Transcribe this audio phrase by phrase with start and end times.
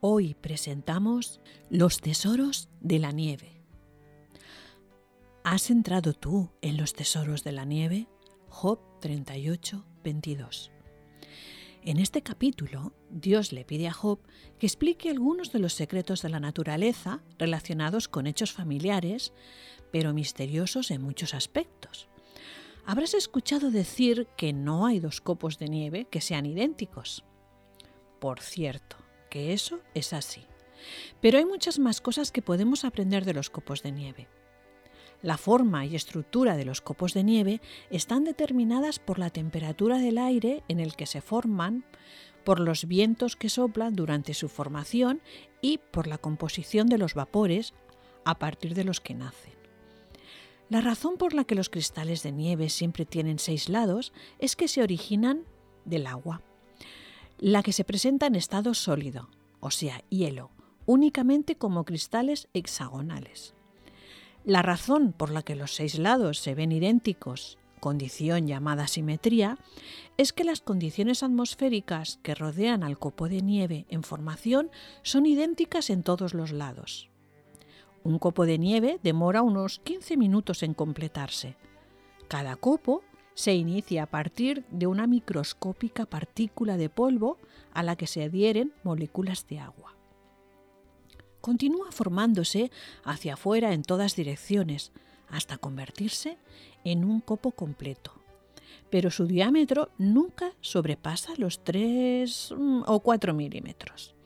[0.00, 3.64] Hoy presentamos Los tesoros de la nieve.
[5.42, 8.06] ¿Has entrado tú en los tesoros de la nieve?
[8.48, 10.70] Job 38, 22.
[11.82, 14.20] En este capítulo, Dios le pide a Job
[14.60, 19.32] que explique algunos de los secretos de la naturaleza relacionados con hechos familiares,
[19.90, 22.08] pero misteriosos en muchos aspectos.
[22.86, 27.24] Habrás escuchado decir que no hay dos copos de nieve que sean idénticos.
[28.20, 30.46] Por cierto, que eso es así.
[31.20, 34.28] Pero hay muchas más cosas que podemos aprender de los copos de nieve.
[35.20, 40.16] La forma y estructura de los copos de nieve están determinadas por la temperatura del
[40.18, 41.84] aire en el que se forman,
[42.44, 45.20] por los vientos que soplan durante su formación
[45.60, 47.74] y por la composición de los vapores
[48.24, 49.52] a partir de los que nacen.
[50.70, 54.68] La razón por la que los cristales de nieve siempre tienen seis lados es que
[54.68, 55.44] se originan
[55.84, 56.42] del agua
[57.38, 59.28] la que se presenta en estado sólido,
[59.60, 60.50] o sea, hielo,
[60.86, 63.54] únicamente como cristales hexagonales.
[64.44, 69.58] La razón por la que los seis lados se ven idénticos, condición llamada simetría,
[70.16, 74.70] es que las condiciones atmosféricas que rodean al copo de nieve en formación
[75.02, 77.10] son idénticas en todos los lados.
[78.04, 81.56] Un copo de nieve demora unos 15 minutos en completarse.
[82.28, 83.02] Cada copo
[83.38, 87.38] se inicia a partir de una microscópica partícula de polvo
[87.72, 89.94] a la que se adhieren moléculas de agua.
[91.40, 92.72] Continúa formándose
[93.04, 94.90] hacia afuera en todas direcciones
[95.28, 96.36] hasta convertirse
[96.82, 98.12] en un copo completo.
[98.90, 104.16] Pero su diámetro nunca sobrepasa los 3 mm, o 4 milímetros.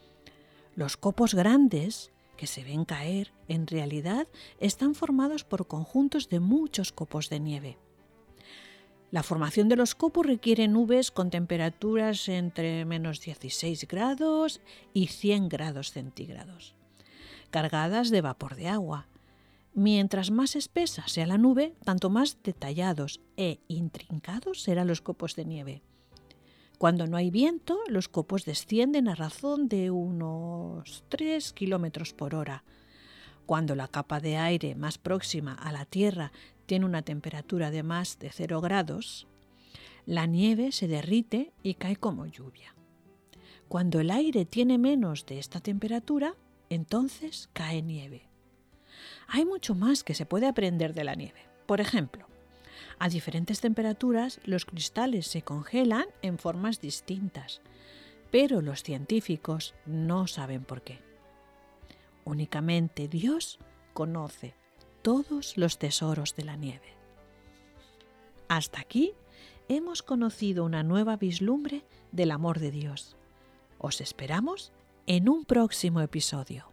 [0.74, 4.26] Los copos grandes que se ven caer en realidad
[4.58, 7.78] están formados por conjuntos de muchos copos de nieve.
[9.12, 14.62] La formación de los copos requiere nubes con temperaturas entre menos 16 grados
[14.94, 16.74] y 100 grados centígrados,
[17.50, 19.08] cargadas de vapor de agua.
[19.74, 25.44] Mientras más espesa sea la nube, tanto más detallados e intrincados serán los copos de
[25.44, 25.82] nieve.
[26.78, 32.64] Cuando no hay viento, los copos descienden a razón de unos 3 kilómetros por hora.
[33.44, 36.32] Cuando la capa de aire más próxima a la Tierra
[36.66, 39.26] tiene una temperatura de más de 0 grados,
[40.06, 42.74] la nieve se derrite y cae como lluvia.
[43.68, 46.34] Cuando el aire tiene menos de esta temperatura,
[46.68, 48.28] entonces cae nieve.
[49.28, 51.46] Hay mucho más que se puede aprender de la nieve.
[51.66, 52.26] Por ejemplo,
[52.98, 57.60] a diferentes temperaturas los cristales se congelan en formas distintas,
[58.30, 61.00] pero los científicos no saben por qué.
[62.24, 63.58] Únicamente Dios
[63.92, 64.54] conoce
[65.02, 66.94] todos los tesoros de la nieve.
[68.48, 69.12] Hasta aquí
[69.68, 73.16] hemos conocido una nueva vislumbre del amor de Dios.
[73.78, 74.72] Os esperamos
[75.06, 76.71] en un próximo episodio.